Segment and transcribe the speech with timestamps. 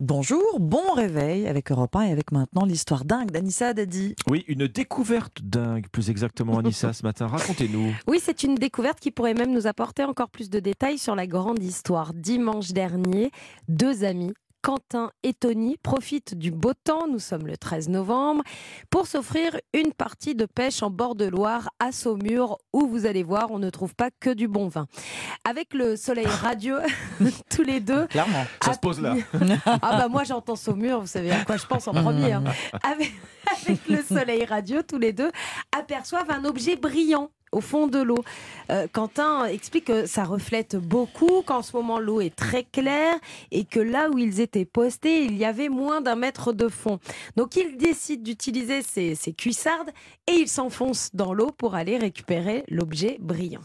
[0.00, 4.14] Bonjour, bon réveil avec Europe 1 et avec maintenant l'histoire dingue d'Anissa Dadi.
[4.28, 7.26] Oui, une découverte dingue, plus exactement, Anissa, ce matin.
[7.26, 7.92] Racontez-nous.
[8.06, 11.26] Oui, c'est une découverte qui pourrait même nous apporter encore plus de détails sur la
[11.26, 12.14] grande histoire.
[12.14, 13.32] Dimanche dernier,
[13.66, 18.42] deux amis Quentin et Tony profitent du beau temps, nous sommes le 13 novembre,
[18.90, 23.22] pour s'offrir une partie de pêche en bord de Loire à Saumur, où vous allez
[23.22, 24.86] voir, on ne trouve pas que du bon vin.
[25.48, 26.80] Avec le soleil radieux,
[27.50, 28.06] tous les deux.
[28.06, 28.44] Clairement.
[28.62, 29.14] Ça se pose là.
[29.66, 32.32] ah bah moi j'entends Saumur, vous savez à quoi je pense en premier.
[32.32, 32.44] Hein.
[32.82, 33.12] Avec,
[33.62, 35.30] avec le soleil radieux, tous les deux
[35.76, 38.22] aperçoivent un objet brillant au fond de l'eau.
[38.70, 43.14] Euh, Quentin explique que ça reflète beaucoup, qu'en ce moment l'eau est très claire
[43.50, 46.98] et que là où ils étaient postés, il y avait moins d'un mètre de fond.
[47.36, 49.90] Donc il décide d'utiliser ses, ses cuissardes
[50.26, 53.62] et il s'enfonce dans l'eau pour aller récupérer l'objet brillant.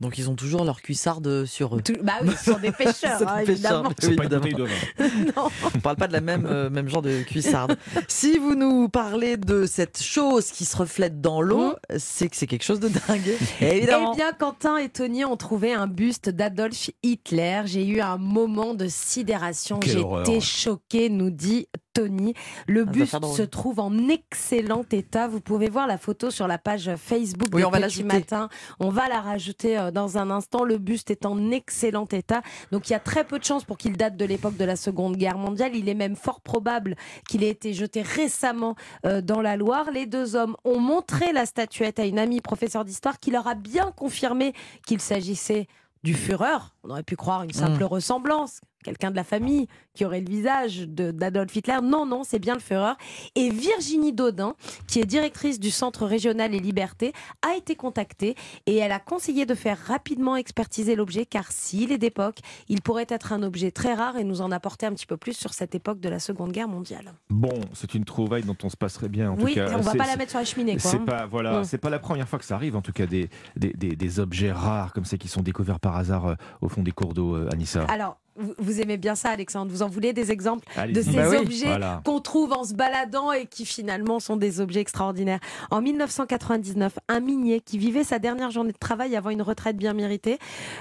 [0.00, 1.80] Donc ils ont toujours leur cuissarde sur eux.
[1.82, 3.82] Tout- bah oui, ce sont des pêcheurs, C'est hein, des évidemment.
[3.90, 3.94] pêcheurs.
[4.00, 4.42] C'est pas une Évidemment.
[4.42, 4.54] bouteille
[4.98, 5.32] de vin.
[5.36, 5.48] Non.
[5.74, 7.76] On parle pas de la même, euh, même genre de cuissarde.
[8.08, 12.46] si vous nous parlez de cette chose qui se reflète dans l'eau, c'est que c'est
[12.46, 13.36] quelque chose de dingue.
[13.60, 14.12] Évidemment.
[14.12, 17.62] Eh bien, Quentin et Tony ont trouvé un buste d'Adolf Hitler.
[17.64, 19.80] J'ai eu un moment de sidération.
[19.82, 21.66] J'étais choquée, nous dit
[21.96, 22.34] Tony.
[22.66, 25.28] Le Ah, buste se trouve en excellent état.
[25.28, 28.04] Vous pouvez voir la photo sur la page Facebook Oui, de on va Petit l'ajouter.
[28.18, 28.48] Matin.
[28.80, 30.64] On va la rajouter euh, dans un instant.
[30.64, 32.42] Le buste est en excellent état.
[32.72, 34.76] Donc, il y a très peu de chances pour qu'il date de l'époque de la
[34.76, 35.74] Seconde Guerre mondiale.
[35.74, 36.96] Il est même fort probable
[37.28, 38.74] qu'il ait été jeté récemment
[39.06, 39.90] euh, dans la Loire.
[39.90, 43.54] Les deux hommes ont montré la statuette à une amie professeure d'histoire qui leur a
[43.54, 44.52] bien confirmé
[44.86, 45.66] qu'il s'agissait
[46.04, 46.58] du Führer.
[46.84, 47.86] On aurait pu croire une simple Mm.
[47.86, 48.60] ressemblance.
[48.86, 51.78] Quelqu'un de la famille qui aurait le visage d'Adolf Hitler.
[51.82, 52.92] Non, non, c'est bien le Führer.
[53.34, 54.54] Et Virginie Dodin,
[54.86, 57.12] qui est directrice du Centre régional et liberté,
[57.42, 61.98] a été contactée et elle a conseillé de faire rapidement expertiser l'objet car s'il est
[61.98, 65.16] d'époque, il pourrait être un objet très rare et nous en apporter un petit peu
[65.16, 67.14] plus sur cette époque de la Seconde Guerre mondiale.
[67.28, 69.32] Bon, c'est une trouvaille dont on se passerait bien.
[69.32, 70.78] En oui, tout cas, on va pas la mettre sur la cheminée.
[70.78, 71.04] C'est hein.
[71.04, 72.76] pas voilà, c'est pas la première fois que ça arrive.
[72.76, 75.96] En tout cas, des des, des, des objets rares comme ça qui sont découverts par
[75.96, 77.84] hasard euh, au fond des cours d'eau, euh, Anissa.
[77.84, 78.18] Alors,
[78.58, 81.66] vous, aimez bien ça, Alexandre Vous en voulez des exemples de ces Bah oui, objets
[81.66, 82.02] voilà.
[82.04, 85.40] qu'on trouve en se baladant et qui finalement sont des objets extraordinaires.
[85.70, 89.92] En 1999, un minier qui vivait sa dernière journée de travail avant une retraite bien
[89.92, 90.38] méritée,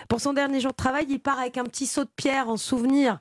[0.09, 2.57] pour son dernier jour de travail, il part avec un petit seau de pierre en
[2.57, 3.19] souvenir.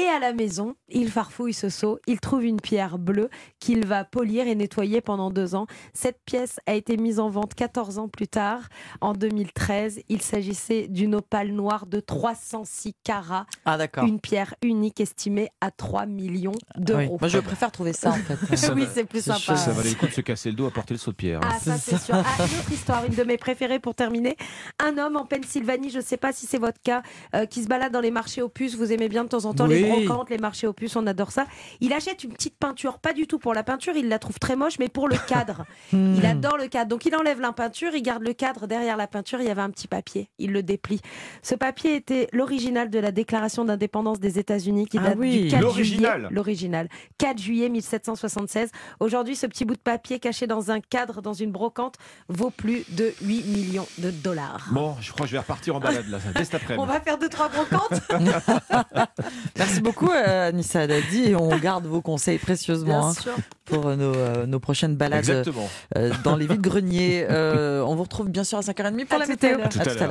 [0.00, 4.04] Et à la maison, il farfouille ce seau, il trouve une pierre bleue qu'il va
[4.04, 5.66] polir et nettoyer pendant deux ans.
[5.92, 8.68] Cette pièce a été mise en vente 14 ans plus tard,
[9.00, 10.02] en 2013.
[10.08, 14.04] Il s'agissait d'une opale noire de 306 carats Ah d'accord.
[14.04, 16.84] une pierre unique estimée à 3 millions Ah oui.
[16.84, 17.18] d'euros.
[17.20, 18.56] Moi je préfère trouver ça en fait.
[18.56, 19.56] Ça oui, c'est plus sympa.
[19.56, 21.40] Ça valait le coup de se casser le dos à porter le seau de pierre.
[21.42, 21.48] hein.
[21.52, 22.14] Ah, ça c'est sûr.
[22.14, 24.36] Ah, une autre histoire, une de mes préférées pour terminer.
[24.78, 27.02] Un homme en Pennsylvanie, je ne sais pas si c'est votre cas,
[27.34, 28.76] euh, qui se balade dans les marchés aux puces.
[28.76, 31.30] Vous aimez bien de temps en temps les Brocantes, les marchés aux puces, on adore
[31.32, 31.46] ça.
[31.80, 34.56] Il achète une petite peinture, pas du tout pour la peinture, il la trouve très
[34.56, 35.64] moche, mais pour le cadre.
[35.92, 36.14] Hmm.
[36.16, 36.88] Il adore le cadre.
[36.90, 38.66] Donc il enlève la peinture, il garde le cadre.
[38.66, 40.28] Derrière la peinture, il y avait un petit papier.
[40.38, 41.00] Il le déplie.
[41.42, 45.42] Ce papier était l'original de la déclaration d'indépendance des États-Unis qui Ah date oui.
[45.44, 46.14] du 4 L'original.
[46.20, 46.28] juillet.
[46.34, 46.88] L'original.
[47.18, 48.70] 4 juillet 1776.
[49.00, 51.96] Aujourd'hui, ce petit bout de papier caché dans un cadre, dans une brocante,
[52.28, 54.68] vaut plus de 8 millions de dollars.
[54.72, 56.88] Bon, je crois que je vais repartir en balade là, dès cet On après-midi.
[56.88, 58.00] va faire deux, trois brocantes
[59.68, 63.32] Merci beaucoup euh, Anissa Dadi et on garde vos conseils précieusement Bien hein, sûr.
[63.66, 65.46] pour euh, nos, euh, nos prochaines balades
[65.96, 67.26] euh, dans les vides greniers.
[67.28, 69.58] Euh, on vous retrouve bien sûr à 5h30 pour À la tout à météo.